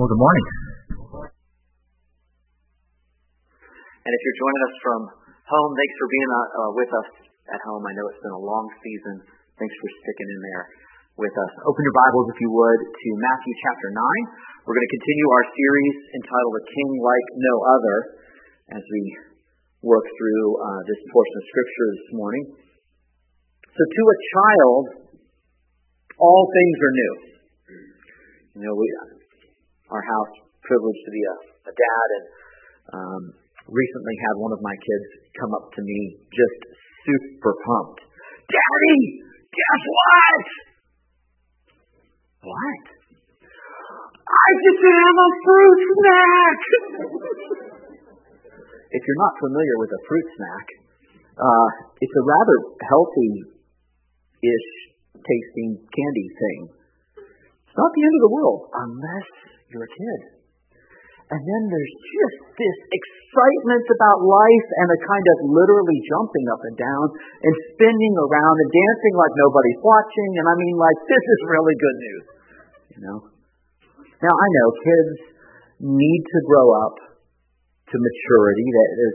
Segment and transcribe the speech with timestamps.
[0.00, 0.48] Well, good morning.
[4.00, 5.00] And if you're joining us from
[5.44, 7.08] home, thanks for being uh, with us
[7.52, 7.84] at home.
[7.84, 9.20] I know it's been a long season.
[9.60, 10.64] Thanks for sticking in there
[11.20, 11.52] with us.
[11.68, 14.64] Open your Bibles, if you would, to Matthew chapter 9.
[14.64, 17.96] We're going to continue our series entitled A King Like No Other
[18.80, 19.02] as we
[19.84, 22.44] work through uh, this portion of Scripture this morning.
[23.68, 24.82] So, to a child,
[26.16, 27.14] all things are new.
[28.56, 28.88] You know, we,
[29.90, 31.36] our house, privileged to be a,
[31.70, 32.24] a dad, and
[32.94, 33.22] um,
[33.66, 35.06] recently had one of my kids
[35.38, 35.98] come up to me
[36.30, 36.58] just
[37.06, 38.02] super pumped.
[38.50, 39.00] Daddy,
[39.50, 40.44] guess what?
[42.50, 42.84] What?
[44.30, 46.58] I just have a fruit snack.
[48.96, 50.66] if you're not familiar with a fruit snack,
[51.34, 52.56] uh, it's a rather
[52.90, 54.68] healthy-ish
[55.14, 56.60] tasting candy thing.
[57.18, 59.28] It's not the end of the world unless
[59.70, 60.40] you're a kid.
[61.30, 66.62] And then there's just this excitement about life and a kind of literally jumping up
[66.66, 67.06] and down
[67.46, 70.30] and spinning around and dancing like nobody's watching.
[70.42, 72.24] And I mean, like, this is really good news.
[72.90, 73.18] You know?
[74.26, 75.14] Now, I know kids
[75.86, 78.66] need to grow up to maturity.
[78.74, 79.14] That is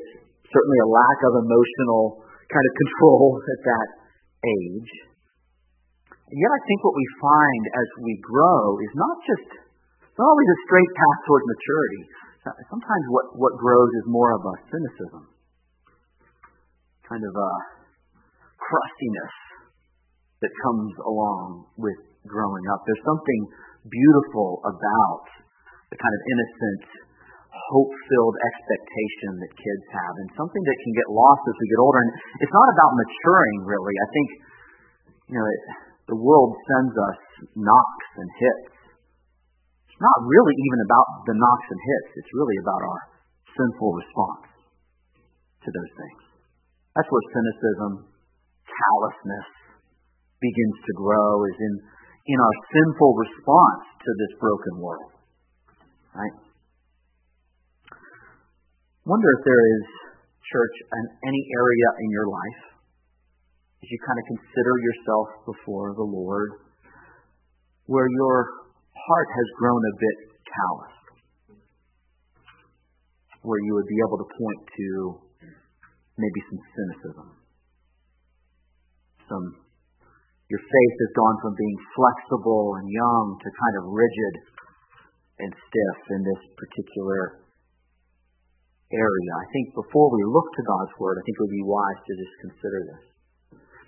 [0.56, 3.24] certainly a lack of emotional kind of control
[3.60, 3.88] at that
[4.40, 4.92] age.
[6.32, 9.65] And yet, I think what we find as we grow is not just
[10.16, 12.02] it's not always a straight path towards maturity.
[12.72, 15.28] Sometimes what, what grows is more of a cynicism,
[17.04, 17.52] kind of a
[18.56, 19.36] crustiness
[20.40, 22.00] that comes along with
[22.32, 22.80] growing up.
[22.88, 23.42] There's something
[23.92, 25.28] beautiful about
[25.92, 27.12] the kind of innocent,
[27.52, 32.00] hope-filled expectation that kids have, and something that can get lost as we get older.
[32.00, 33.96] And it's not about maturing, really.
[34.00, 34.30] I think,
[35.28, 35.62] you know, it,
[36.08, 37.20] the world sends us
[37.60, 38.75] knocks and hits
[39.96, 42.10] it's not really even about the knocks and hits.
[42.20, 43.02] It's really about our
[43.48, 44.52] sinful response
[45.64, 46.22] to those things.
[47.00, 47.92] That's where cynicism,
[48.68, 49.48] callousness
[50.44, 51.74] begins to grow, is in,
[52.28, 55.16] in our sinful response to this broken world.
[56.12, 56.36] Right?
[59.08, 59.86] Wonder if there is,
[60.44, 62.62] church, in any area in your life,
[63.80, 66.68] as you kind of consider yourself before the Lord,
[67.88, 68.65] where you're
[68.96, 70.18] heart has grown a bit
[70.48, 71.06] calloused,
[73.44, 74.88] where you would be able to point to
[76.16, 77.28] maybe some cynicism.
[79.28, 79.46] Some
[80.46, 84.34] your faith has gone from being flexible and young to kind of rigid
[85.42, 87.42] and stiff in this particular
[88.94, 89.32] area.
[89.42, 92.14] I think before we look to God's Word, I think it would be wise to
[92.14, 93.04] just consider this.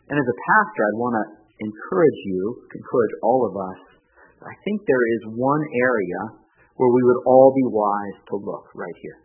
[0.10, 1.26] And as a pastor, I'd want to
[1.62, 2.42] encourage you,
[2.74, 3.80] encourage all of us
[4.42, 6.22] I think there is one area
[6.78, 9.20] where we would all be wise to look right here.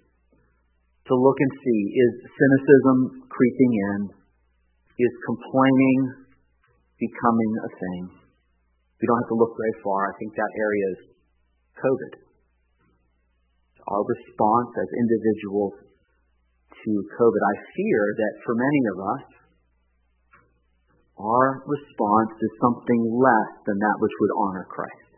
[1.08, 4.00] To look and see is cynicism creeping in?
[4.96, 6.00] Is complaining
[6.96, 8.02] becoming a thing?
[9.02, 10.00] We don't have to look very far.
[10.08, 11.00] I think that area is
[11.74, 12.12] COVID.
[13.82, 15.74] Our response as individuals
[16.70, 17.42] to COVID.
[17.42, 19.24] I fear that for many of us,
[21.22, 25.12] our response is something less than that which would honor Christ.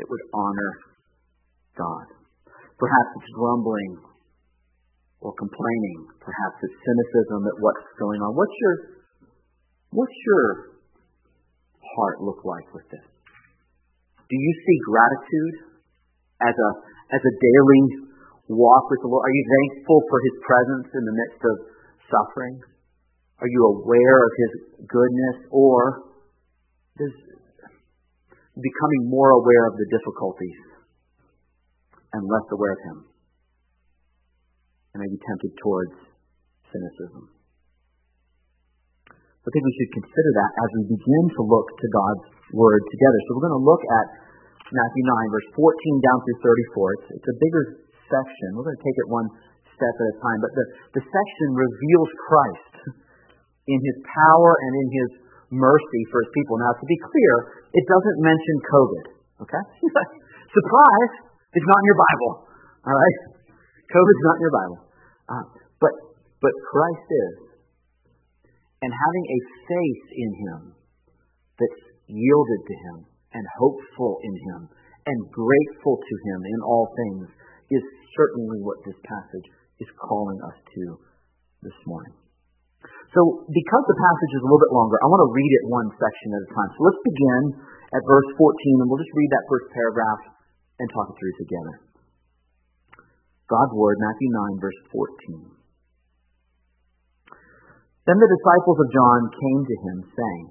[0.00, 0.72] It would honor
[1.76, 2.06] God.
[2.80, 4.00] Perhaps it's grumbling
[5.20, 6.08] or complaining.
[6.18, 8.32] Perhaps it's cynicism at what's going on.
[8.34, 8.74] What's your
[9.92, 10.46] what's your
[11.78, 13.06] heart look like with this?
[14.16, 15.56] Do you see gratitude
[16.40, 16.70] as a
[17.12, 17.82] as a daily
[18.48, 19.22] walk with the Lord?
[19.22, 21.56] Are you thankful for his presence in the midst of
[22.08, 22.56] suffering?
[23.42, 24.52] Are you aware of His
[24.86, 26.06] goodness, or
[27.02, 27.14] is
[28.54, 30.60] becoming more aware of the difficulties
[32.14, 32.98] and less aware of Him?
[34.94, 35.96] And maybe tempted towards
[36.70, 37.34] cynicism.
[39.10, 43.18] I think we should consider that as we begin to look to God's Word together.
[43.26, 44.06] So we're going to look at
[44.70, 46.38] Matthew 9, verse 14 down through
[46.78, 46.94] 34.
[46.94, 47.64] It's, it's a bigger
[48.06, 48.48] section.
[48.54, 49.26] We're going to take it one
[49.74, 50.38] step at a time.
[50.46, 50.64] But the,
[50.94, 52.71] the section reveals Christ
[53.68, 55.10] in his power and in his
[55.52, 56.56] mercy for his people.
[56.58, 57.34] Now, to be clear,
[57.76, 59.04] it doesn't mention COVID.
[59.46, 59.64] Okay?
[60.56, 61.12] Surprise!
[61.52, 62.32] It's not in your Bible.
[62.88, 63.18] All right?
[63.92, 64.78] COVID's not in your Bible.
[65.28, 65.44] Uh,
[65.78, 65.94] but,
[66.40, 67.36] but Christ is.
[68.82, 69.38] And having a
[69.68, 70.60] faith in him
[71.60, 72.96] that's yielded to him
[73.36, 74.60] and hopeful in him
[75.06, 77.26] and grateful to him in all things
[77.70, 77.84] is
[78.16, 79.48] certainly what this passage
[79.80, 80.84] is calling us to
[81.62, 82.21] this morning.
[83.12, 85.88] So because the passage is a little bit longer, I want to read it one
[86.00, 86.70] section at a time.
[86.76, 87.42] So let's begin
[87.92, 90.20] at verse 14, and we'll just read that first paragraph
[90.80, 91.74] and talk it through together.
[93.52, 95.52] God's Word, Matthew 9, verse 14.
[98.08, 100.46] Then the disciples of John came to him, saying,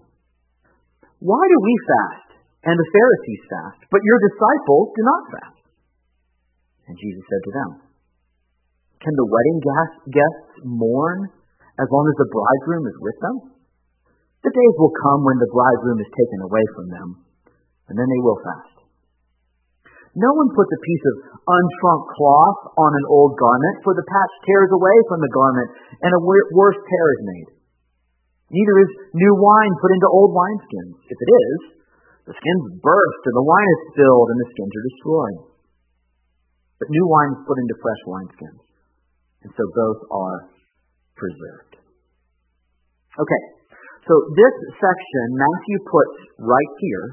[1.17, 2.29] Why do we fast
[2.61, 5.61] and the Pharisees fast, but your disciples do not fast?
[6.85, 7.69] And Jesus said to them,
[9.01, 9.59] Can the wedding
[10.13, 11.40] guests mourn
[11.81, 13.35] as long as the bridegroom is with them?
[14.45, 17.07] The days will come when the bridegroom is taken away from them,
[17.89, 18.77] and then they will fast.
[20.13, 24.33] No one puts a piece of unshrunk cloth on an old garment, for the patch
[24.43, 25.69] tears away from the garment,
[26.03, 27.49] and a worse tear is made.
[28.51, 30.99] Neither is new wine put into old wineskins.
[31.07, 31.59] If it is,
[32.27, 35.39] the skins burst, and the wine is spilled, and the skins are destroyed.
[36.83, 38.63] But new wine is put into fresh wineskins,
[39.47, 40.39] and so both are
[41.15, 41.70] preserved.
[43.11, 43.43] Okay,
[44.07, 47.05] so this section Matthew puts right here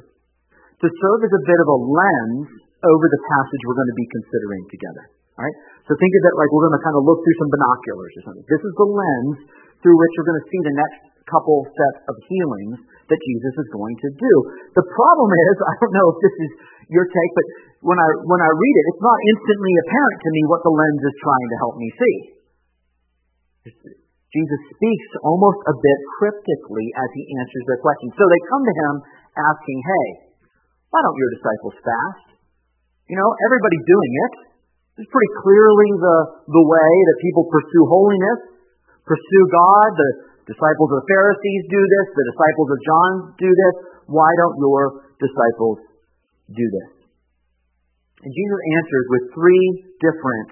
[0.78, 2.48] to serve as a bit of a lens
[2.86, 5.04] over the passage we're going to be considering together.
[5.34, 5.56] All right?
[5.90, 8.22] So think of it like we're going to kind of look through some binoculars or
[8.30, 8.46] something.
[8.46, 9.38] This is the lens
[9.82, 12.78] through which we're going to see the next couple sets of healings
[13.10, 14.32] that Jesus is going to do.
[14.78, 16.50] The problem is, I don't know if this is
[16.94, 17.46] your take, but
[17.84, 21.02] when I when I read it, it's not instantly apparent to me what the lens
[21.04, 22.16] is trying to help me see.
[24.28, 28.12] Jesus speaks almost a bit cryptically as he answers their question.
[28.12, 28.94] So they come to him
[29.40, 30.06] asking, "Hey,
[30.92, 32.28] why don't your disciples fast?"
[33.08, 34.34] You know, everybody's doing it.
[35.00, 38.40] It's pretty clearly the, the way that people pursue holiness,
[39.06, 39.88] pursue God.
[39.96, 40.10] The
[40.44, 42.06] disciples of the Pharisees do this.
[42.12, 43.74] The disciples of John do this.
[44.12, 45.78] Why don't your disciples
[46.52, 46.90] do this?
[48.26, 49.66] And Jesus answers with three
[50.02, 50.50] different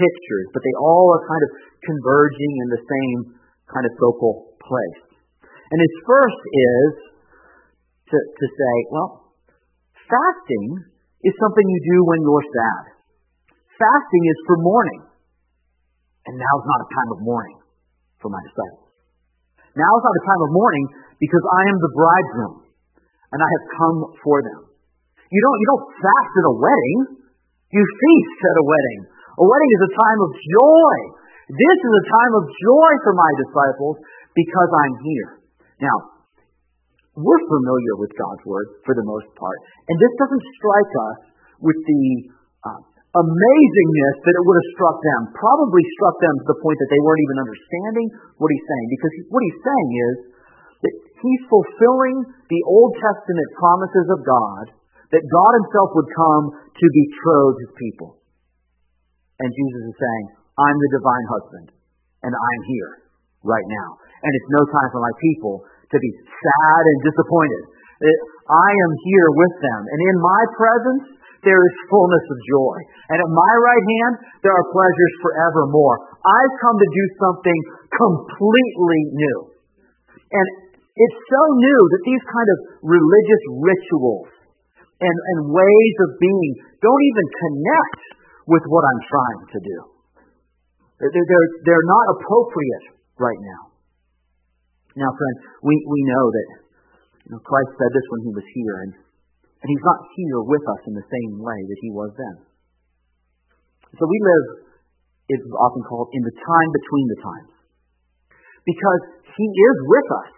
[0.00, 1.50] pictures, but they all are kind of
[1.84, 3.18] converging in the same
[3.68, 5.04] kind of focal place.
[5.44, 6.90] And his first is
[8.10, 9.36] to, to say, well,
[10.08, 10.66] fasting
[11.22, 12.84] is something you do when you're sad.
[13.76, 15.02] Fasting is for mourning.
[16.26, 17.60] And now's not a time of mourning
[18.20, 18.90] for my disciples.
[19.72, 20.86] Now is not a time of mourning
[21.22, 22.54] because I am the bridegroom
[23.30, 24.60] and I have come for them.
[25.30, 26.98] You don't, you don't fast at a wedding.
[27.70, 29.00] You feast at a wedding.
[29.40, 30.96] A wedding is a time of joy.
[31.48, 33.96] This is a time of joy for my disciples
[34.36, 35.30] because I'm here.
[35.80, 35.96] Now,
[37.16, 39.58] we're familiar with God's Word for the most part,
[39.88, 41.18] and this doesn't strike us
[41.56, 42.04] with the
[42.68, 42.80] uh,
[43.16, 45.20] amazingness that it would have struck them.
[45.32, 48.06] Probably struck them to the point that they weren't even understanding
[48.36, 50.16] what he's saying, because what he's saying is
[50.84, 54.64] that he's fulfilling the Old Testament promises of God
[55.16, 58.20] that God himself would come to betroth his people.
[59.40, 60.24] And Jesus is saying,
[60.60, 61.66] I'm the divine husband,
[62.28, 62.92] and I'm here
[63.40, 63.88] right now.
[64.20, 67.62] And it's no time for my people to be sad and disappointed.
[68.00, 71.04] I am here with them, and in my presence
[71.40, 72.76] there is fullness of joy.
[73.08, 74.14] And at my right hand
[74.44, 75.96] there are pleasures forevermore.
[76.20, 77.58] I've come to do something
[77.96, 79.38] completely new.
[80.36, 80.46] And
[80.76, 84.28] it's so new that these kind of religious rituals
[85.00, 86.52] and, and ways of being
[86.84, 88.00] don't even connect
[88.50, 89.78] with what I'm trying to do.
[90.98, 92.86] They're, they're, they're not appropriate
[93.16, 93.62] right now.
[94.98, 96.48] Now, friend, we, we know that
[97.24, 98.92] you know, Christ said this when he was here, and,
[99.46, 102.36] and he's not here with us in the same way that he was then.
[103.94, 104.46] So we live,
[105.30, 107.52] it's often called, in the time between the times.
[108.66, 110.30] Because he is with us.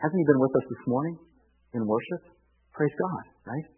[0.00, 1.16] Hasn't he been with us this morning
[1.76, 2.32] in worship?
[2.72, 3.75] Praise God, right?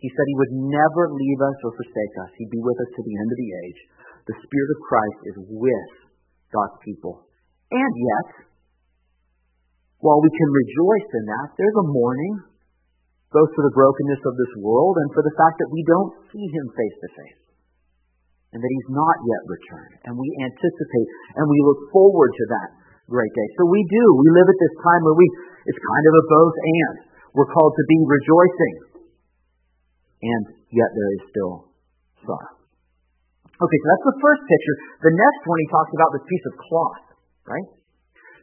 [0.00, 2.30] He said he would never leave us or forsake us.
[2.40, 3.80] He'd be with us to the end of the age.
[4.32, 5.92] The Spirit of Christ is with
[6.48, 7.28] God's people.
[7.68, 8.28] And yet,
[10.00, 12.34] while we can rejoice in that, there's a mourning,
[13.28, 16.46] both for the brokenness of this world and for the fact that we don't see
[16.48, 17.40] him face to face.
[18.50, 19.94] And that he's not yet returned.
[20.08, 22.68] And we anticipate and we look forward to that
[23.06, 23.48] great day.
[23.60, 24.04] So we do.
[24.18, 25.26] We live at this time where we,
[25.70, 26.96] it's kind of a both and.
[27.30, 28.89] We're called to be rejoicing.
[30.20, 31.72] And yet there is still
[32.24, 32.60] sorrow.
[33.60, 34.76] Okay, so that's the first picture.
[35.04, 37.04] The next one he talks about this piece of cloth,
[37.44, 37.68] right?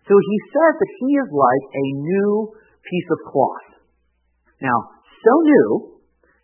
[0.06, 2.32] So he says that he is like a new
[2.86, 3.68] piece of cloth.
[4.62, 6.00] Now, so new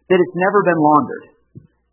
[0.09, 1.25] that it's never been laundered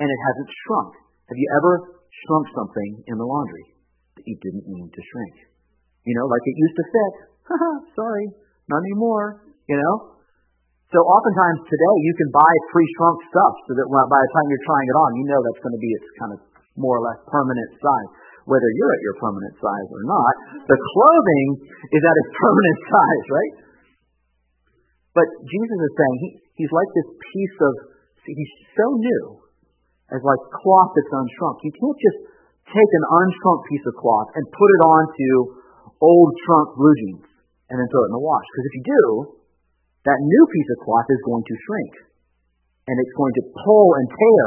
[0.00, 0.92] and it hasn't shrunk.
[1.28, 3.76] Have you ever shrunk something in the laundry
[4.16, 5.37] that you didn't mean to shrink?
[6.09, 7.14] You know, like it used to fit.
[8.00, 8.26] Sorry,
[8.73, 9.44] not anymore.
[9.68, 10.20] You know?
[10.90, 14.87] So oftentimes today you can buy pre-shrunk stuff so that by the time you're trying
[14.90, 16.40] it on, you know that's going to be its kind of
[16.75, 18.11] more or less permanent size
[18.50, 20.35] whether you're at your permanent size or not.
[20.66, 21.49] The clothing
[21.94, 23.54] is at its permanent size, right?
[25.14, 26.28] But Jesus is saying he,
[26.59, 27.73] he's like this piece of,
[28.26, 29.25] see, he's so new,
[30.11, 31.62] as like cloth that's unshrunk.
[31.62, 32.20] You can't just
[32.70, 35.30] take an unshrunk piece of cloth and put it onto
[36.02, 37.26] old shrunk blue jeans
[37.70, 38.47] and then throw it in the wash.
[38.50, 39.04] Because if you do,
[40.09, 41.95] that new piece of cloth is going to shrink.
[42.88, 44.47] And it's going to pull and tear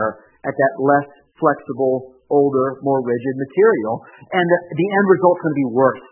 [0.49, 1.07] at that less
[1.37, 4.03] flexible, older, more rigid material.
[4.33, 6.05] And the, end result's going to be worse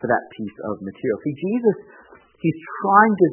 [0.00, 1.18] for that piece of material.
[1.22, 1.76] See, Jesus,
[2.40, 3.28] he's trying to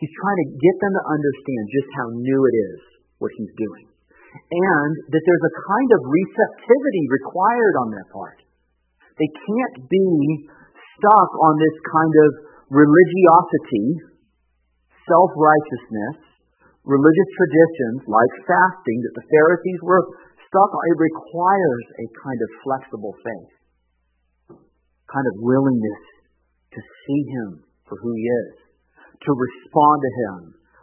[0.00, 2.80] he's trying to get them to understand just how new it is
[3.18, 3.86] what he's doing.
[4.30, 8.38] And that there's a kind of receptivity required on their part.
[9.18, 10.08] They can't be
[10.94, 12.28] stuck on this kind of
[12.70, 13.86] religiosity,
[15.08, 16.16] self righteousness,
[16.84, 20.04] religious traditions like fasting that the Pharisees were
[20.48, 20.82] stuck on.
[20.92, 23.54] It requires a kind of flexible faith,
[25.08, 26.04] kind of willingness
[26.72, 27.48] to see Him
[27.88, 28.52] for who He is,
[29.16, 30.36] to respond to Him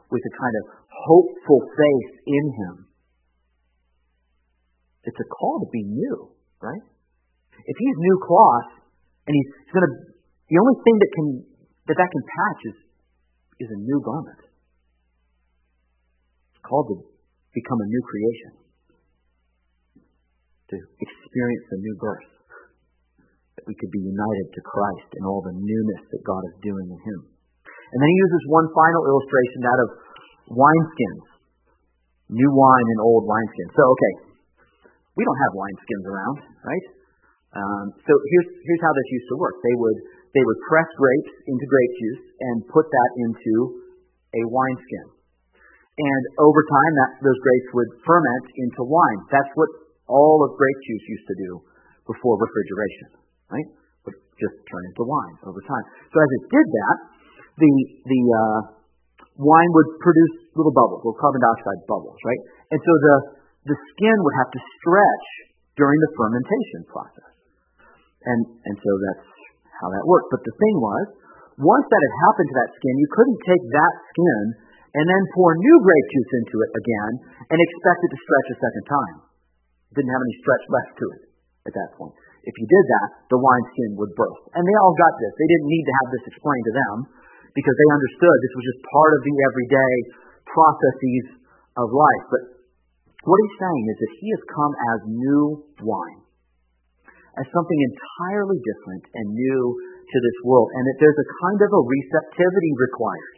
[0.10, 2.76] with a kind of hopeful faith in Him.
[5.06, 6.86] It's a call to be new, right?
[7.54, 8.70] If He's new cloth
[9.30, 9.94] and He's going to,
[10.50, 11.28] the only thing that can
[11.86, 12.78] that that can patch is
[13.60, 14.42] is a new garment.
[16.52, 16.98] It's called to
[17.56, 18.52] become a new creation,
[20.72, 22.28] to experience a new birth,
[23.56, 26.88] that we could be united to Christ in all the newness that God is doing
[26.92, 27.20] in Him.
[27.96, 29.90] And then he uses one final illustration, that of
[30.52, 31.26] wineskins.
[32.26, 33.72] New wine and old wineskins.
[33.78, 34.14] So, okay,
[35.16, 36.86] we don't have wineskins around, right?
[37.56, 39.56] Um, so here's here's how this used to work.
[39.64, 40.00] They would
[40.36, 43.54] they would press grapes into grape juice and put that into
[44.36, 45.08] a wineskin.
[45.96, 49.20] And over time, that, those grapes would ferment into wine.
[49.32, 49.72] That's what
[50.12, 51.52] all of grape juice used to do
[52.04, 53.10] before refrigeration,
[53.48, 53.68] right?
[54.04, 55.86] Would just turn into wine over time.
[56.12, 56.98] So as it did that,
[57.56, 57.72] the
[58.04, 58.62] the uh,
[59.40, 62.42] wine would produce little bubbles, little carbon dioxide bubbles, right?
[62.76, 63.16] And so the
[63.72, 65.28] the skin would have to stretch
[65.80, 67.34] during the fermentation process.
[68.28, 69.35] And and so that's
[69.82, 70.32] how that worked.
[70.32, 71.06] But the thing was,
[71.60, 74.44] once that had happened to that skin, you couldn't take that skin
[74.96, 77.12] and then pour new grape juice into it again
[77.52, 79.18] and expect it to stretch a second time.
[79.92, 81.22] It didn't have any stretch left to it
[81.72, 82.16] at that point.
[82.46, 84.44] If you did that, the wineskin would burst.
[84.54, 85.34] And they all got this.
[85.34, 86.96] They didn't need to have this explained to them
[87.56, 89.94] because they understood this was just part of the everyday
[90.44, 91.26] processes
[91.80, 92.26] of life.
[92.30, 92.44] But
[93.26, 95.44] what he's saying is that he has come as new
[95.82, 96.25] wine
[97.40, 99.64] as something entirely different and new
[100.06, 103.36] to this world, and that there's a kind of a receptivity required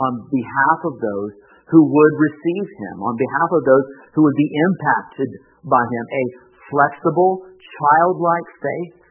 [0.00, 1.32] on behalf of those
[1.70, 5.30] who would receive him, on behalf of those who would be impacted
[5.64, 6.24] by him, a
[6.68, 9.02] flexible, childlike faith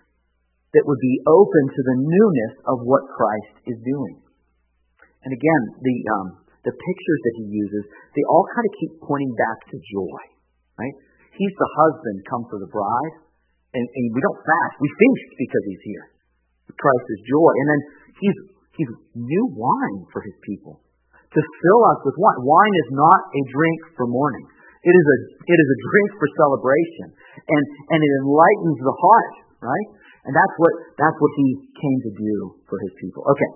[0.73, 4.23] that would be open to the newness of what Christ is doing.
[5.21, 6.27] And again, the um,
[6.61, 10.21] the pictures that he uses, they all kind of keep pointing back to joy,
[10.77, 10.95] right?
[11.33, 13.20] He's the husband come for the bride.
[13.71, 14.73] And, and we don't fast.
[14.83, 16.05] We feast because he's here.
[16.75, 17.51] Christ is joy.
[17.55, 17.81] And then
[18.19, 18.37] he's,
[18.75, 20.83] he's new wine for his people.
[21.31, 22.39] To fill us with wine.
[22.43, 24.43] Wine is not a drink for mourning.
[24.83, 27.07] It is a, it is a drink for celebration.
[27.47, 27.63] And,
[27.95, 29.89] and it enlightens the heart, right?
[30.27, 31.47] And that's what, that's what he
[31.79, 32.35] came to do
[32.67, 33.23] for his people.
[33.23, 33.51] Okay,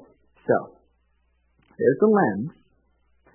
[0.47, 0.79] so
[1.75, 2.55] there's the lens.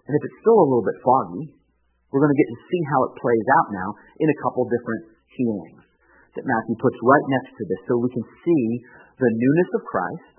[0.09, 1.61] And if it's still a little bit foggy,
[2.09, 5.15] we're going to get to see how it plays out now in a couple different
[5.37, 5.90] healings
[6.37, 8.65] that Matthew puts right next to this so we can see
[9.19, 10.37] the newness of Christ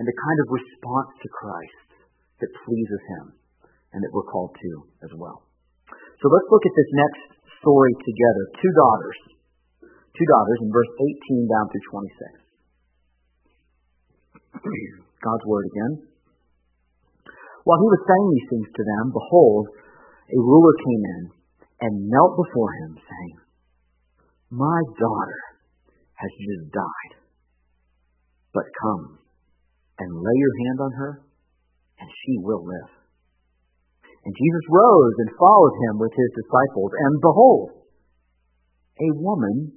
[0.00, 1.88] and the kind of response to Christ
[2.42, 3.24] that pleases him
[3.94, 4.72] and that we're called to
[5.06, 5.46] as well.
[6.18, 7.22] So let's look at this next
[7.62, 8.44] story together.
[8.58, 9.18] Two daughters.
[10.14, 10.92] Two daughters in verse
[11.30, 11.86] 18 down through
[14.58, 14.64] 26.
[15.26, 15.92] God's word again.
[17.64, 19.64] While he was saying these things to them, behold,
[20.28, 21.22] a ruler came in
[21.80, 23.36] and knelt before him, saying,
[24.50, 25.42] my daughter
[26.14, 27.12] has just died.
[28.52, 29.18] But come
[29.98, 31.12] and lay your hand on her,
[32.00, 32.90] and she will live.
[34.24, 36.90] And Jesus rose and followed him with his disciples.
[36.96, 37.68] And behold,
[38.94, 39.76] a woman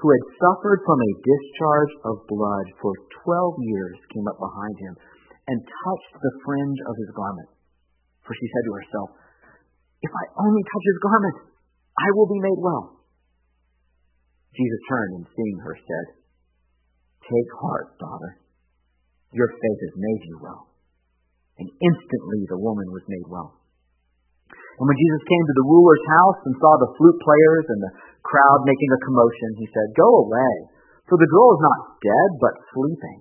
[0.00, 4.94] who had suffered from a discharge of blood for twelve years came up behind him
[5.50, 7.50] and touched the fringe of his garment.
[8.22, 9.08] For she said to herself,
[10.00, 11.36] If I only touch his garment,
[11.98, 13.01] I will be made well.
[14.52, 16.06] Jesus turned and seeing her said,
[17.24, 18.36] Take heart, daughter.
[19.32, 20.68] Your faith has made you well.
[21.56, 23.56] And instantly the woman was made well.
[24.52, 27.92] And when Jesus came to the ruler's house and saw the flute players and the
[28.24, 30.52] crowd making a commotion, he said, Go away,
[31.08, 33.20] for the girl is not dead, but sleeping.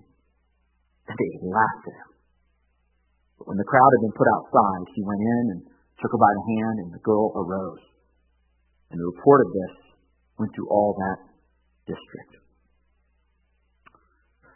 [1.11, 2.11] And they laughed at him.
[3.39, 5.61] But when the crowd had been put outside, he went in and
[5.99, 7.83] took her by the hand, and the girl arose.
[8.91, 9.90] And the report of this
[10.41, 11.19] went through all that
[11.85, 12.41] district.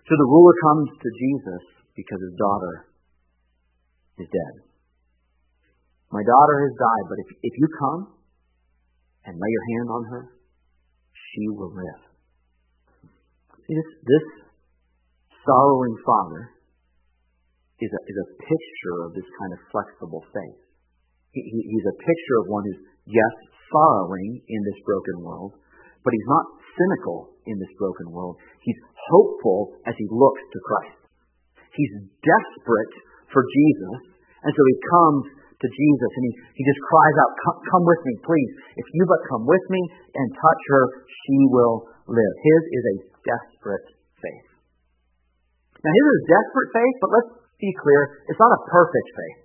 [0.05, 1.63] So the ruler comes to Jesus
[1.93, 2.73] because his daughter
[4.21, 4.53] is dead.
[6.09, 8.01] My daughter has died, but if, if you come
[9.25, 10.23] and lay your hand on her,
[11.13, 12.01] she will live.
[13.65, 14.25] See, this, this
[15.41, 16.53] sorrowing father
[17.81, 20.61] is a, is a picture of this kind of flexible faith.
[21.33, 23.33] He, he, he's a picture of one who's, yes,
[23.73, 25.57] sorrowing in this broken world,
[26.05, 26.45] but he's not
[26.77, 28.37] cynical in this broken world.
[28.61, 28.77] He's
[29.09, 31.01] hopeful as he looks to Christ.
[31.73, 32.95] He's desperate
[33.33, 33.97] for Jesus,
[34.45, 35.23] and so he comes
[35.55, 38.51] to Jesus and he, he just cries out, come, come with me, please.
[38.75, 39.81] If you but come with me
[40.13, 42.33] and touch her, she will live.
[42.43, 43.87] His is a desperate
[44.19, 44.47] faith.
[45.79, 49.44] Now, his is desperate faith, but let's be clear, it's not a perfect faith.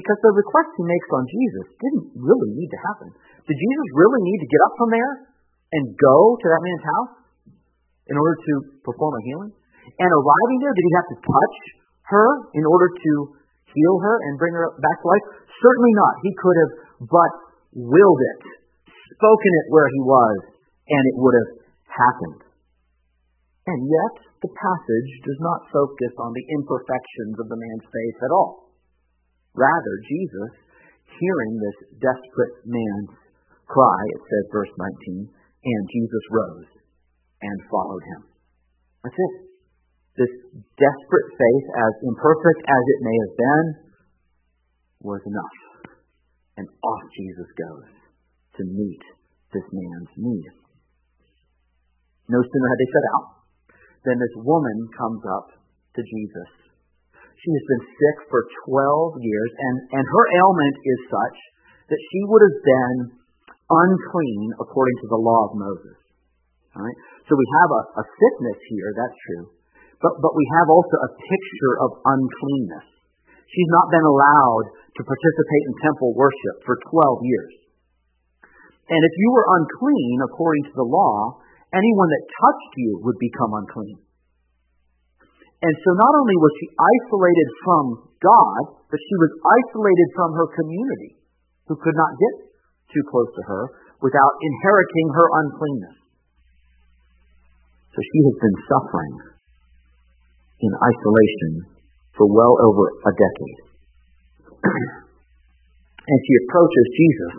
[0.00, 3.08] Because the request he makes on Jesus didn't really need to happen.
[3.44, 5.12] Did Jesus really need to get up from there
[5.76, 7.14] and go to that man's house
[8.08, 9.52] in order to perform a healing?
[10.00, 11.56] And arriving there, did he have to touch
[12.16, 13.12] her in order to
[13.76, 15.24] heal her and bring her back to life?
[15.60, 16.14] Certainly not.
[16.24, 16.72] He could have
[17.04, 17.32] but
[17.76, 18.40] willed it,
[18.88, 20.36] spoken it where he was,
[20.88, 21.50] and it would have
[21.92, 22.40] happened.
[23.68, 28.32] And yet, the passage does not focus on the imperfections of the man's faith at
[28.32, 28.69] all.
[29.54, 30.52] Rather, Jesus,
[31.18, 33.14] hearing this desperate man's
[33.66, 34.72] cry, it says, verse
[35.10, 36.70] 19, and Jesus rose
[37.42, 38.22] and followed him.
[39.02, 39.34] That's it.
[40.18, 40.32] This
[40.76, 43.66] desperate faith, as imperfect as it may have been,
[45.00, 45.58] was enough.
[46.58, 47.88] And off Jesus goes
[48.60, 49.02] to meet
[49.54, 50.46] this man's need.
[52.28, 53.26] No sooner had they set out
[54.04, 55.46] than this woman comes up
[55.96, 56.59] to Jesus.
[57.40, 61.38] She has been sick for 12 years, and, and her ailment is such
[61.88, 62.98] that she would have been
[63.70, 65.98] unclean according to the law of Moses.
[66.76, 66.98] All right?
[67.24, 69.44] So we have a, a sickness here, that's true.
[70.04, 72.88] But, but we have also a picture of uncleanness.
[73.48, 77.54] She's not been allowed to participate in temple worship for 12 years.
[78.90, 81.40] And if you were unclean according to the law,
[81.72, 83.98] anyone that touched you would become unclean.
[85.60, 87.84] And so not only was she isolated from
[88.16, 91.20] God, but she was isolated from her community,
[91.68, 92.34] who could not get
[92.88, 93.62] too close to her
[94.00, 95.96] without inheriting her uncleanness.
[97.92, 99.14] So she has been suffering
[100.64, 101.52] in isolation
[102.16, 103.60] for well over a decade.
[106.08, 107.34] and she approaches Jesus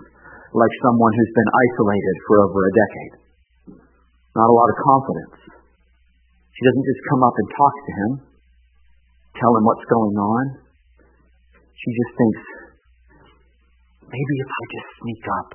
[0.54, 3.14] like someone who's been isolated for over a decade.
[4.36, 5.61] Not a lot of confidence.
[6.62, 8.12] She doesn't just come up and talk to him,
[9.34, 10.46] tell him what's going on.
[11.58, 12.44] She just thinks,
[14.06, 15.50] maybe if I just sneak up,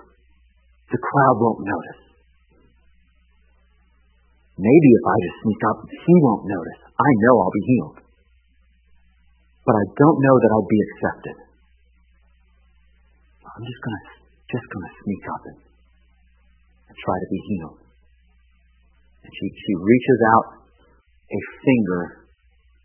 [0.90, 2.02] the crowd won't notice.
[4.58, 6.80] Maybe if I just sneak up, he won't notice.
[6.90, 7.98] I know I'll be healed.
[9.62, 11.36] But I don't know that I'll be accepted.
[13.46, 14.02] I'm just gonna
[14.50, 15.60] just gonna sneak up and,
[16.90, 17.78] and try to be healed.
[19.22, 20.65] And she, she reaches out
[21.26, 22.02] a finger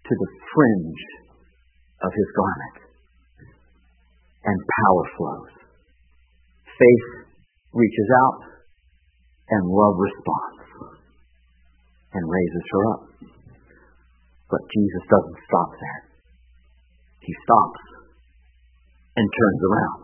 [0.01, 1.03] to the fringe
[2.01, 2.77] of his garment.
[4.41, 5.53] And power flows.
[6.65, 7.07] Faith
[7.73, 8.39] reaches out
[9.49, 10.97] and love responds
[12.13, 13.03] and raises her up.
[14.49, 16.01] But Jesus doesn't stop there.
[17.21, 17.83] He stops
[19.15, 20.01] and turns around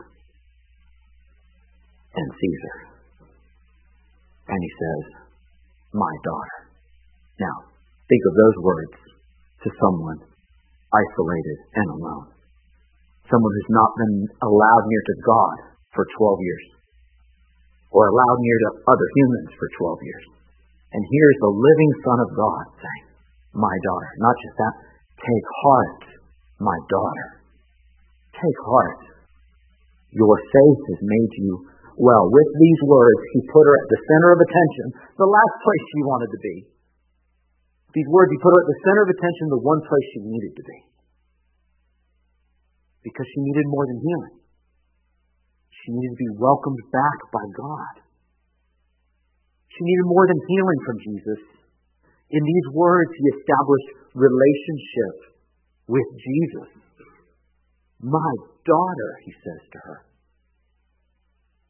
[2.13, 2.79] and sees her.
[4.47, 5.03] And he says,
[5.93, 6.57] my daughter.
[7.39, 7.76] Now,
[8.07, 8.97] think of those words
[9.63, 10.19] to someone
[10.91, 12.27] isolated and alone.
[13.27, 14.15] Someone who's not been
[14.47, 15.55] allowed near to God
[15.91, 16.65] for 12 years
[17.91, 19.67] or allowed near to other humans for
[19.99, 20.25] 12 years.
[20.95, 23.05] And here's the living Son of God saying,
[23.59, 24.11] My daughter.
[24.23, 24.75] Not just that,
[25.19, 26.01] take heart,
[26.63, 27.27] my daughter.
[28.31, 29.01] Take heart.
[30.15, 31.51] Your faith has made you
[31.99, 32.31] well.
[32.31, 34.87] With these words, he put her at the center of attention,
[35.19, 36.55] the last place she wanted to be.
[37.97, 40.53] These words, he put her at the center of attention, the one place she needed
[40.53, 40.79] to be.
[43.09, 44.37] Because she needed more than healing.
[45.81, 48.05] She needed to be welcomed back by God.
[49.73, 51.41] She needed more than healing from Jesus.
[52.37, 55.15] In these words, he established relationship
[55.89, 56.69] with Jesus.
[58.05, 59.99] My daughter, he says to her.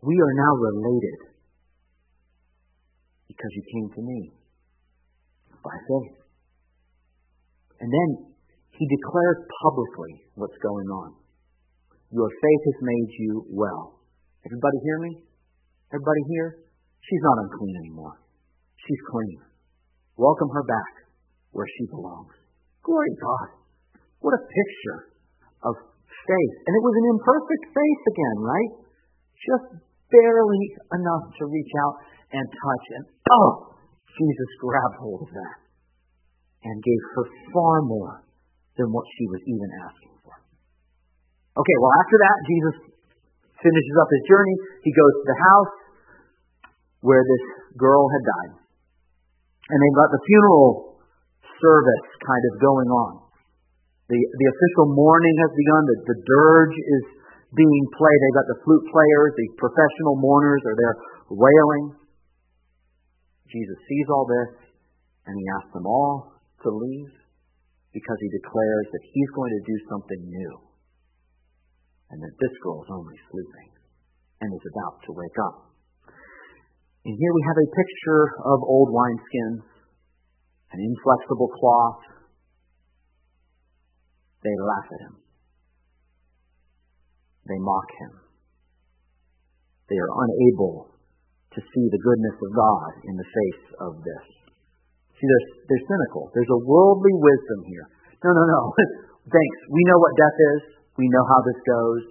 [0.03, 1.19] We are now related
[3.31, 4.19] because you came to me
[5.63, 6.16] by faith.
[7.81, 8.09] And then
[8.73, 11.09] he declares publicly what's going on.
[12.09, 14.01] Your faith has made you well.
[14.45, 15.11] Everybody hear me?
[15.93, 16.49] Everybody here?
[17.03, 18.15] She's not unclean anymore.
[18.81, 19.39] She's clean.
[20.15, 20.93] Welcome her back
[21.51, 22.33] where she belongs.
[22.81, 23.47] Glory to God.
[24.23, 24.99] What a picture
[25.67, 25.73] of
[26.07, 26.55] faith.
[26.65, 28.71] And it was an imperfect faith again, right?
[29.37, 29.67] Just
[30.09, 30.63] barely
[30.95, 31.95] enough to reach out
[32.33, 32.85] and touch.
[32.97, 35.66] And oh, Jesus grabbed hold of that
[36.63, 38.23] and gave her far more
[38.77, 40.35] than what she was even asking for.
[41.57, 42.75] Okay, well, after that, Jesus
[43.57, 44.55] finishes up his journey.
[44.85, 45.75] He goes to the house
[47.01, 47.45] where this
[47.77, 48.53] girl had died.
[49.67, 51.01] And they've got the funeral
[51.57, 53.11] service kind of going on.
[54.07, 55.81] The, the official mourning has begun.
[55.83, 57.03] The, the dirge is
[57.51, 58.19] being played.
[58.23, 60.95] They've got the flute players, the professional mourners are there
[61.33, 61.85] wailing.
[63.51, 64.51] Jesus sees all this,
[65.27, 67.13] and he asks them all to leave
[67.93, 70.53] because he declares that he's going to do something new.
[72.09, 73.69] And that this girl is only sleeping
[74.39, 75.57] and is about to wake up.
[77.03, 79.63] And here we have a picture of old wineskins,
[80.71, 82.03] an inflexible cloth.
[84.43, 85.15] They laugh at him.
[87.47, 88.13] They mock him.
[89.89, 90.91] They are unable
[91.55, 94.46] to see the goodness of God in the face of this.
[95.17, 96.29] See, they're, they're cynical.
[96.37, 97.85] There's a worldly wisdom here.
[98.21, 98.61] No, no, no.
[99.35, 99.57] Thanks.
[99.73, 100.61] We know what death is.
[100.93, 102.03] We know how this goes.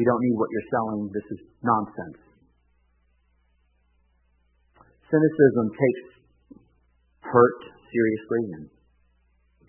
[0.00, 1.12] We don't need what you're selling.
[1.12, 2.20] This is nonsense.
[5.12, 6.04] Cynicism takes
[7.20, 7.60] hurt
[7.90, 8.64] seriously and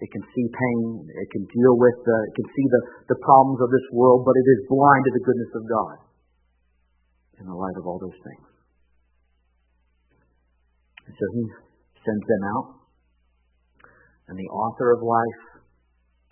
[0.02, 2.82] it can see pain, it can deal with the, it can see the,
[3.14, 5.96] the problems of this world, but it is blind to the goodness of God
[7.38, 8.48] in the light of all those things.
[11.06, 11.42] And so he
[12.06, 12.68] sends them out,
[14.32, 15.42] and the author of life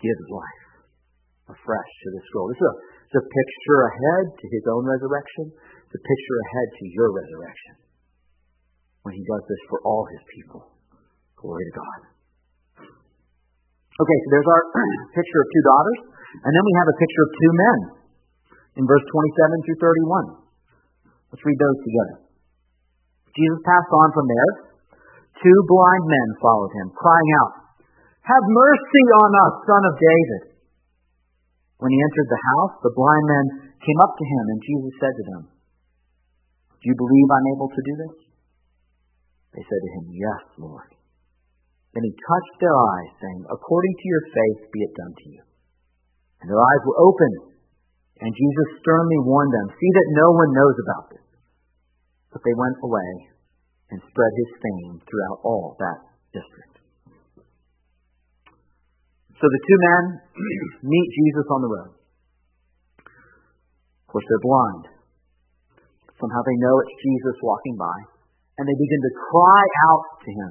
[0.00, 0.64] gives life
[1.52, 2.54] afresh to this world.
[2.54, 2.74] This is a,
[3.10, 5.50] it's a picture ahead to his own resurrection.
[5.54, 7.74] It's a picture ahead to your resurrection
[9.02, 10.62] when he does this for all his people.
[11.40, 12.00] Glory to God.
[14.00, 14.64] Okay, so there's our
[15.18, 16.00] picture of two daughters,
[16.40, 17.78] and then we have a picture of two men
[18.80, 21.34] in verse 27 through 31.
[21.34, 22.16] Let's read those together.
[23.34, 24.69] Jesus passed on from there.
[25.40, 27.52] Two blind men followed him, crying out,
[28.28, 30.42] Have mercy on us, son of David.
[31.80, 33.46] When he entered the house, the blind men
[33.80, 35.42] came up to him, and Jesus said to them,
[36.76, 38.16] Do you believe I'm able to do this?
[39.56, 40.92] They said to him, Yes, Lord.
[41.96, 45.42] Then he touched their eyes, saying, According to your faith be it done to you.
[46.44, 47.56] And their eyes were opened,
[48.20, 51.26] and Jesus sternly warned them, See that no one knows about this.
[52.28, 53.29] But they went away
[53.90, 55.98] and spread his fame throughout all that
[56.30, 56.80] district.
[59.40, 60.02] So the two men
[60.92, 61.92] meet Jesus on the road.
[63.00, 64.84] Of course, they're blind.
[66.20, 67.98] Somehow they know it's Jesus walking by,
[68.60, 70.50] and they begin to cry out to him,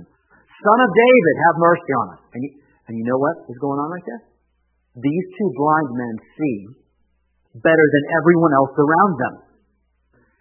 [0.59, 2.21] Son of David, have mercy on us.
[2.35, 2.51] And you,
[2.89, 4.23] and you know what is going on right there?
[4.97, 6.57] These two blind men see
[7.61, 9.35] better than everyone else around them.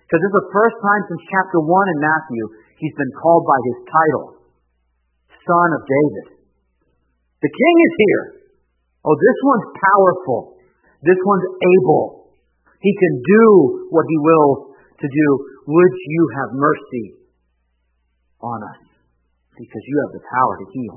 [0.08, 2.44] Because this is the first time since chapter 1 in Matthew
[2.78, 4.26] he's been called by his title,
[5.42, 6.26] Son of David.
[7.42, 8.24] The king is here.
[9.06, 10.40] Oh, this one's powerful.
[11.02, 12.34] This one's able.
[12.82, 13.44] He can do
[13.90, 15.26] what he wills to do.
[15.66, 17.06] Would you have mercy
[18.42, 18.82] on us?
[19.54, 20.96] Because you have the power to heal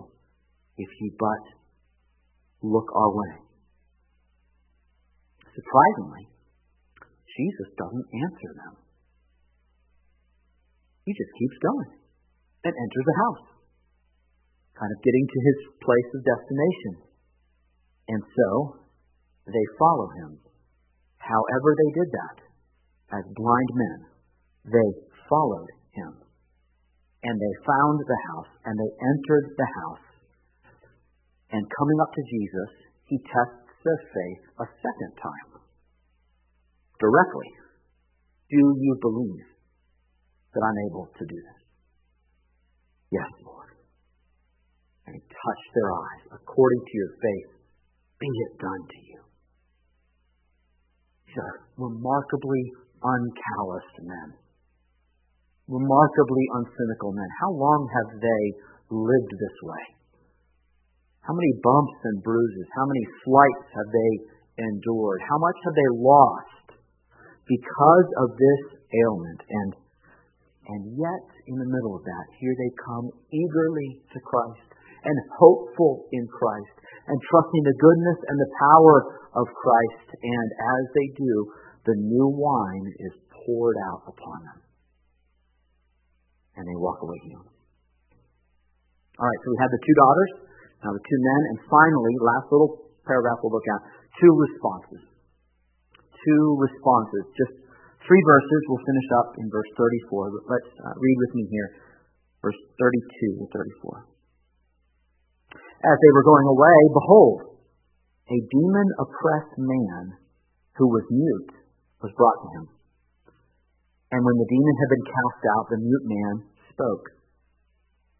[0.78, 1.44] if you but
[2.62, 3.34] look our way.
[5.54, 6.26] Surprisingly,
[7.38, 8.81] Jesus doesn't answer them.
[11.12, 11.92] He just keeps going
[12.64, 13.48] and enters the house,
[14.80, 16.94] kind of getting to his place of destination.
[18.16, 18.48] And so
[19.44, 20.40] they follow him.
[21.20, 22.38] However, they did that,
[23.20, 24.00] as blind men,
[24.72, 24.90] they
[25.28, 26.24] followed him.
[27.28, 30.08] And they found the house, and they entered the house.
[31.52, 32.72] And coming up to Jesus,
[33.12, 35.60] he tests their faith a second time.
[37.04, 37.52] Directly.
[38.48, 39.51] Do you believe
[40.54, 41.62] that I'm able to do this?
[43.12, 43.72] Yes, Lord.
[45.08, 46.24] And he touched their eyes.
[46.40, 47.52] According to your faith,
[48.20, 49.22] be it done to you.
[51.28, 52.64] These are remarkably
[53.00, 54.30] uncalloused men.
[55.68, 57.30] Remarkably uncynical men.
[57.40, 58.44] How long have they
[58.92, 59.86] lived this way?
[61.24, 62.68] How many bumps and bruises?
[62.76, 64.12] How many slights have they
[64.68, 65.22] endured?
[65.24, 66.68] How much have they lost
[67.48, 69.42] because of this ailment?
[69.48, 69.70] And
[70.70, 74.70] and yet, in the middle of that, here they come eagerly to Christ
[75.02, 76.76] and hopeful in Christ
[77.10, 78.96] and trusting the goodness and the power
[79.42, 80.08] of Christ.
[80.22, 81.34] And as they do,
[81.90, 84.60] the new wine is poured out upon them.
[86.62, 87.50] And they walk away healed.
[89.18, 90.32] All right, so we had the two daughters,
[90.86, 93.82] now the two men, and finally, last little paragraph we'll look at,
[94.18, 95.04] two responses.
[96.22, 97.24] Two responses.
[97.34, 97.61] Just
[98.06, 98.60] three verses.
[98.68, 100.50] We'll finish up in verse 34.
[100.50, 101.70] Let's uh, read with me here,
[102.42, 104.06] verse 32 to 34.
[105.82, 107.40] As they were going away, behold,
[108.30, 110.04] a demon oppressed man
[110.78, 111.54] who was mute
[112.02, 112.66] was brought to him.
[114.14, 116.34] And when the demon had been cast out, the mute man
[116.70, 117.06] spoke.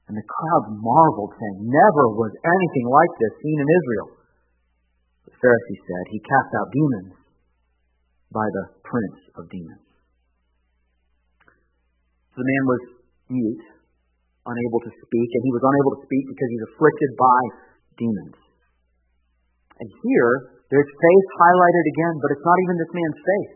[0.10, 4.10] And the crowd marveled, saying, Never was anything like this seen in Israel.
[5.30, 7.21] The Pharisee said, He cast out demons
[8.32, 9.88] by the prince of demons.
[12.32, 12.84] The man was
[13.28, 13.66] mute,
[14.48, 17.40] unable to speak, and he was unable to speak because he's afflicted by
[18.00, 18.40] demons.
[19.84, 20.32] And here,
[20.72, 23.54] there's faith highlighted again, but it's not even this man's faith.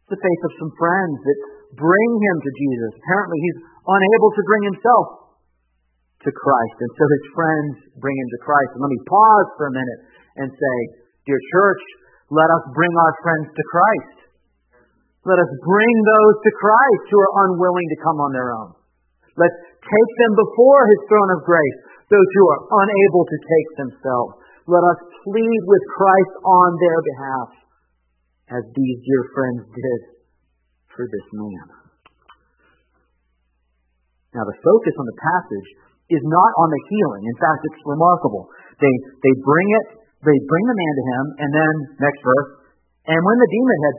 [0.00, 1.38] It's the faith of some friends that
[1.76, 2.92] bring him to Jesus.
[3.04, 5.06] Apparently, he's unable to bring himself
[6.24, 8.70] to Christ, and so his friends bring him to Christ.
[8.72, 10.00] And let me pause for a minute
[10.40, 10.76] and say,
[11.28, 11.82] Dear church,
[12.34, 14.16] let us bring our friends to Christ.
[15.22, 18.70] Let us bring those to Christ who are unwilling to come on their own.
[19.38, 21.78] Let's take them before his throne of grace,
[22.10, 24.32] those who are unable to take themselves.
[24.66, 27.48] Let us plead with Christ on their behalf,
[28.58, 30.00] as these dear friends did
[30.92, 31.66] for this man.
[34.34, 35.68] Now, the focus on the passage
[36.10, 37.22] is not on the healing.
[37.22, 38.50] In fact, it's remarkable.
[38.82, 39.86] They, they bring it,
[40.24, 42.50] they bring the man to him, and then, next verse,
[43.04, 43.96] and when the demon had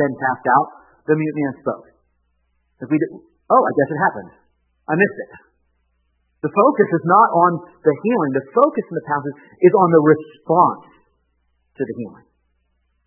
[0.00, 0.68] been cast out,
[1.04, 1.86] the mute man spoke.
[2.80, 3.12] If we did,
[3.52, 4.32] oh, I guess it happened.
[4.88, 5.32] I missed it.
[6.44, 7.52] The focus is not on
[7.84, 8.32] the healing.
[8.36, 10.88] The focus in the passage is on the response
[11.76, 12.28] to the healing.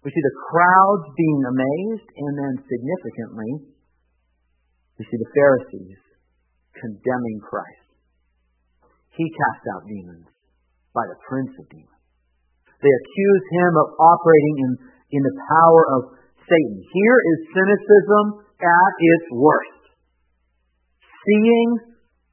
[0.06, 3.52] We see the crowds being amazed, and then significantly,
[4.98, 6.02] we see the Pharisees
[6.78, 7.90] condemning Christ.
[9.18, 10.30] He cast out demons
[10.96, 11.99] by the prince of demons.
[12.80, 14.72] They accuse him of operating in,
[15.20, 16.02] in the power of
[16.48, 16.78] Satan.
[16.80, 18.26] Here is cynicism
[18.60, 19.84] at its worst.
[21.04, 21.70] Seeing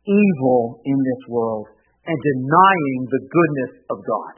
[0.06, 1.66] evil in this world
[2.06, 4.34] and denying the goodness of God.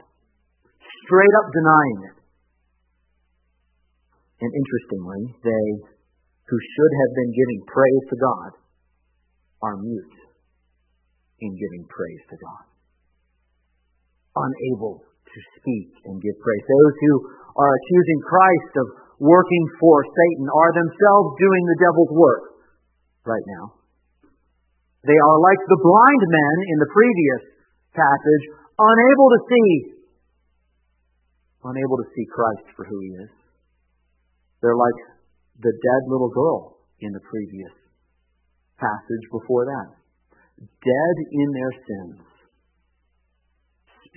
[1.05, 2.17] Straight up denying it.
[4.41, 5.67] And interestingly, they
[6.49, 8.51] who should have been giving praise to God
[9.61, 10.17] are mute
[11.41, 12.65] in giving praise to God.
[14.33, 16.65] Unable to speak and give praise.
[16.65, 17.13] Those who
[17.57, 18.87] are accusing Christ of
[19.19, 22.43] working for Satan are themselves doing the devil's work
[23.27, 23.79] right now.
[25.03, 27.43] They are like the blind men in the previous
[27.95, 29.71] passage, unable to see,
[31.63, 33.31] unable to see Christ for who he is.
[34.59, 34.99] They're like
[35.59, 37.75] the dead little girl in the previous
[38.79, 39.99] passage before that.
[40.59, 42.19] Dead in their sins,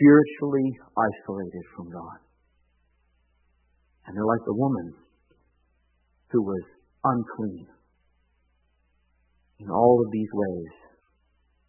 [0.03, 2.19] spiritually isolated from God.
[4.07, 4.99] And they're like the woman
[6.35, 6.65] who was
[7.07, 7.67] unclean
[9.63, 10.75] in all of these ways,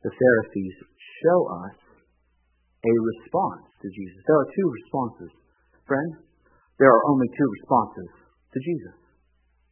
[0.02, 0.76] the Pharisees
[1.22, 1.78] show us
[2.82, 4.19] a response to Jesus.
[4.26, 5.32] There are two responses.
[5.86, 6.26] Friends,
[6.82, 8.10] there are only two responses
[8.50, 8.98] to Jesus.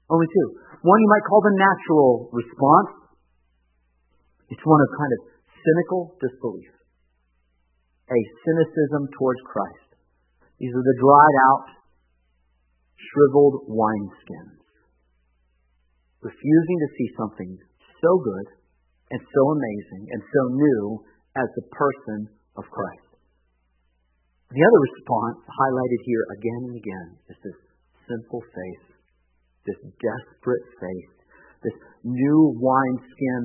[0.05, 0.47] Only two.
[0.85, 2.91] One you might call the natural response.
[4.53, 6.80] It's one of kind of cynical disbelief.
[8.11, 9.89] A cynicism towards Christ.
[10.59, 11.67] These are the dried out,
[12.99, 14.59] shriveled wineskins.
[16.19, 17.51] Refusing to see something
[18.03, 18.47] so good
[19.15, 20.83] and so amazing and so new
[21.39, 22.27] as the person
[22.59, 23.11] of Christ.
[24.51, 27.59] The other response highlighted here again and again is this
[28.03, 28.85] simple faith,
[29.63, 31.13] this desperate faith,
[31.63, 33.43] this new wineskin,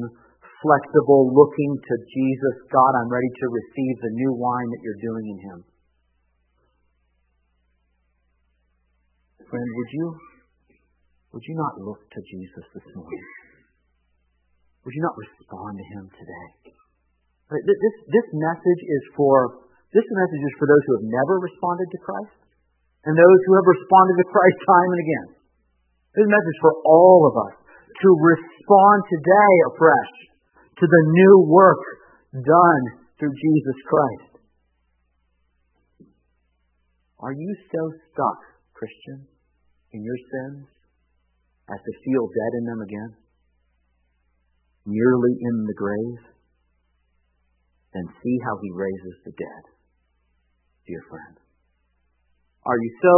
[0.62, 2.54] flexible, looking to Jesus.
[2.72, 5.58] God, I'm ready to receive the new wine that you're doing in Him.
[9.46, 10.06] Friend, would you
[11.36, 13.26] would you not look to Jesus this morning?
[14.82, 16.48] Would you not respond to him today?
[17.60, 21.98] This, this message is for this message is for those who have never responded to
[22.02, 22.40] Christ
[23.04, 25.28] and those who have responded to Christ time and again.
[26.16, 30.14] This message is for all of us to respond today afresh
[30.78, 31.82] to the new work
[32.32, 32.84] done
[33.18, 34.32] through Jesus Christ.
[37.20, 38.40] Are you so stuck,
[38.76, 39.26] Christian,
[39.92, 40.68] in your sins
[41.72, 43.26] as to feel dead in them again?
[44.86, 46.22] merely in the grave,
[47.92, 49.64] then see how he raises the dead.
[50.86, 51.36] dear friend?
[52.62, 53.16] Are you so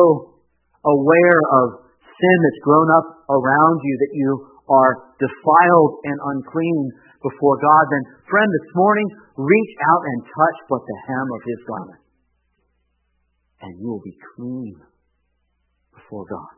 [0.88, 1.66] aware of
[2.00, 4.28] sin that's grown up around you that you
[4.68, 6.80] are defiled and unclean
[7.24, 7.84] before God?
[7.90, 12.02] Then, friend, this morning, reach out and touch but the hem of his garment.
[13.64, 14.76] And you will be clean
[15.96, 16.54] before God.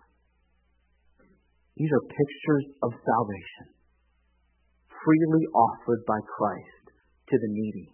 [1.80, 3.80] These are pictures of salvation
[5.04, 6.84] freely offered by Christ
[7.32, 7.88] to the needy,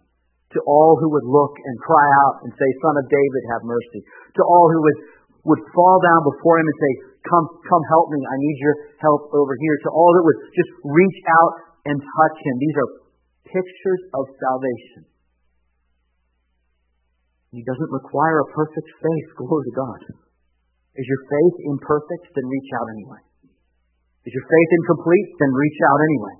[0.55, 4.01] to all who would look and cry out and say, Son of David, have mercy,
[4.35, 4.99] to all who would,
[5.47, 6.93] would fall down before him and say,
[7.27, 10.71] Come, come help me, I need your help over here, to all that would just
[10.87, 11.53] reach out
[11.91, 12.55] and touch him.
[12.59, 12.89] These are
[13.51, 15.03] pictures of salvation.
[17.51, 19.27] He doesn't require a perfect faith.
[19.39, 20.01] Glory to God.
[20.99, 22.23] Is your faith imperfect?
[22.35, 23.21] Then reach out anyway.
[24.27, 25.27] Is your faith incomplete?
[25.39, 26.35] Then reach out anyway.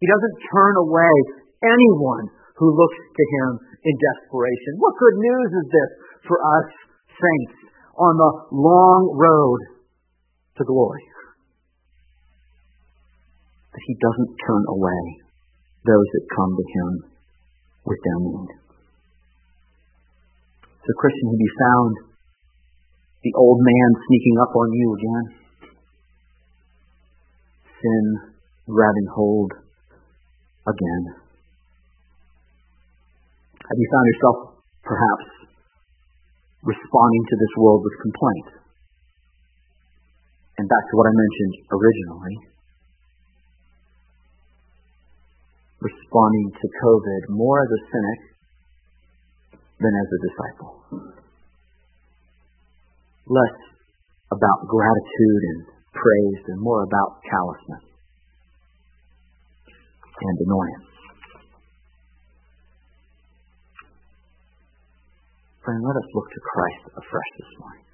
[0.00, 1.14] He doesn't turn away
[1.60, 3.50] anyone who looks to him
[3.84, 4.80] in desperation.
[4.80, 5.90] What good news is this
[6.24, 6.68] for us
[7.12, 7.58] saints
[8.00, 9.79] on the long road
[10.60, 11.04] to glory?
[13.72, 15.02] That he doesn't turn away
[15.88, 16.88] those that come to him
[17.88, 18.50] with their need.
[20.84, 21.92] So, Christian, have you found
[23.24, 25.24] the old man sneaking up on you again?
[27.80, 28.04] Sin
[28.68, 29.52] grabbing hold
[30.68, 31.02] again?
[33.60, 34.36] Have you found yourself
[34.84, 35.26] perhaps
[36.64, 38.48] responding to this world with complaint?
[40.58, 42.36] And back to what I mentioned originally,
[45.80, 48.20] responding to COVID more as a cynic
[49.80, 50.72] than as a disciple.
[53.26, 53.56] Less
[54.30, 55.60] about gratitude and
[55.94, 57.84] praise and more about callousness
[60.20, 60.90] and annoyance.
[65.64, 67.89] Friend, let us look to Christ afresh this morning.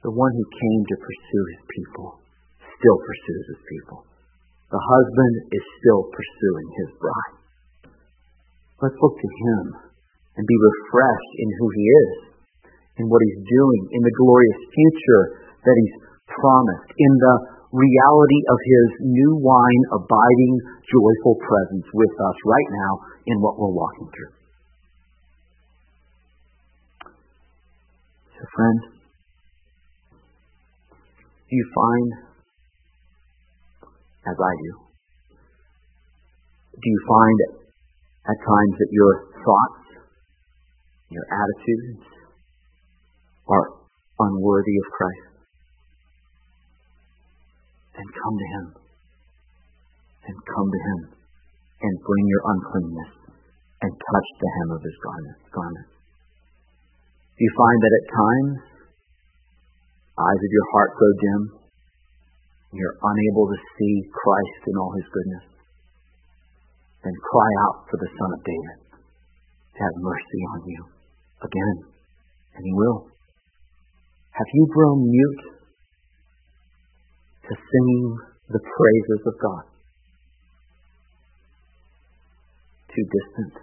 [0.00, 2.08] The one who came to pursue his people
[2.64, 4.00] still pursues his people.
[4.72, 7.36] The husband is still pursuing his bride.
[8.80, 9.64] Let's look to him
[10.40, 12.12] and be refreshed in who he is,
[12.96, 15.24] in what he's doing, in the glorious future
[15.68, 15.96] that he's
[16.32, 17.36] promised, in the
[17.76, 20.54] reality of his new wine abiding
[20.88, 22.92] joyful presence with us right now
[23.28, 24.32] in what we're walking through.
[28.32, 28.99] So, friends,
[31.56, 32.08] you find,
[34.26, 34.72] as I do,
[36.74, 37.38] do you find
[38.30, 39.86] at times that your thoughts,
[41.10, 42.06] your attitudes
[43.48, 43.66] are
[44.18, 45.30] unworthy of Christ?
[48.00, 48.66] and come to Him.
[50.24, 51.00] And come to Him
[51.80, 53.12] and bring your uncleanness
[53.80, 55.38] and touch the hem of His garment.
[55.52, 55.88] garment.
[57.36, 58.56] Do you find that at times
[60.18, 61.42] eyes of your heart grow dim?
[62.72, 65.46] You're unable to see Christ in all His goodness?
[67.04, 70.80] Then cry out for the Son of David to have mercy on you
[71.42, 71.76] again,
[72.56, 73.10] and He will.
[74.32, 75.60] Have you grown mute
[77.50, 77.90] to sing
[78.50, 79.64] the praises of God.
[82.90, 83.54] Too distant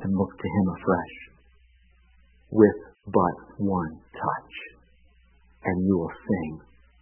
[0.00, 1.16] to look to Him afresh
[2.52, 4.54] with but one touch,
[5.64, 6.52] and you will sing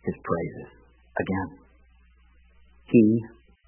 [0.06, 0.70] His praises
[1.18, 1.50] again.
[2.88, 3.04] He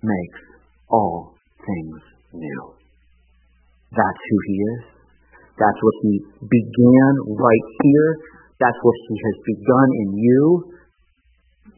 [0.02, 0.40] makes
[0.88, 2.00] all things
[2.32, 2.62] new.
[3.90, 4.82] That's who He is.
[5.58, 10.42] That's what He began right here that's what He has begun in you,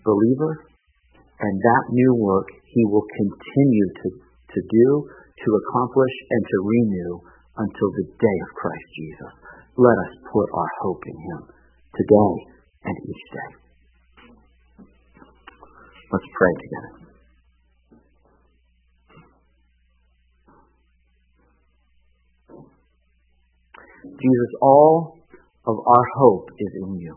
[0.05, 0.69] believer.
[1.41, 7.13] And that new work He will continue to, to do, to accomplish, and to renew
[7.57, 9.33] until the day of Christ Jesus.
[9.77, 11.51] Let us put our hope in Him
[11.99, 12.33] today
[12.85, 13.51] and each day.
[16.13, 17.05] Let's pray together.
[24.05, 25.19] Jesus, all
[25.67, 27.17] of our hope is in you.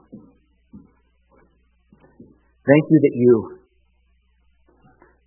[2.66, 3.60] Thank you that you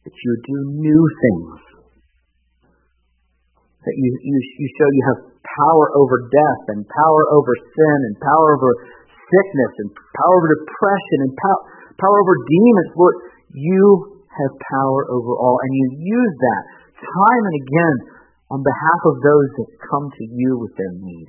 [0.04, 1.60] that you do new things.
[3.84, 8.14] That you, you, you show you have power over death and power over sin and
[8.22, 8.70] power over
[9.10, 11.62] sickness and power over depression and power,
[11.98, 12.90] power over demons.
[12.94, 13.16] Lord,
[13.54, 13.84] you
[14.30, 16.62] have power over all and you use that
[16.98, 17.96] time and again
[18.50, 21.28] on behalf of those that come to you with their need.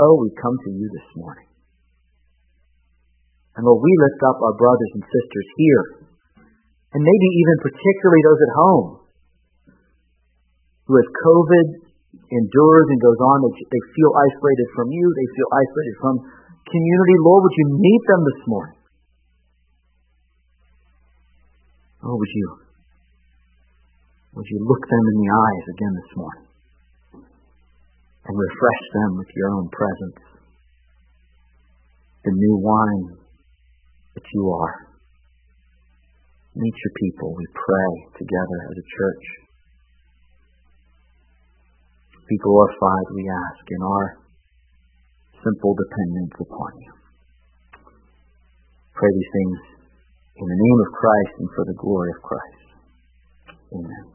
[0.00, 1.48] Oh, we come to you this morning.
[3.56, 5.84] And Lord, we lift up our brothers and sisters here,
[6.96, 8.88] and maybe even particularly those at home
[10.88, 11.66] who have COVID
[12.12, 13.36] endures and goes on.
[13.44, 15.04] They, they feel isolated from you.
[15.04, 16.14] They feel isolated from
[16.68, 17.16] community.
[17.24, 18.78] Lord, would you meet them this morning?
[22.02, 22.48] Oh, would you,
[24.34, 26.46] would you look them in the eyes again this morning
[28.26, 30.20] and refresh them with your own presence,
[32.24, 33.22] the new wine
[34.14, 34.74] that you are.
[36.54, 39.24] Meet your people, we pray together as a church.
[42.28, 44.06] Be glorified, we ask, in our
[45.42, 46.92] simple dependence upon you.
[48.94, 49.58] Pray these things
[50.36, 52.66] in the name of Christ and for the glory of Christ.
[53.74, 54.11] Amen.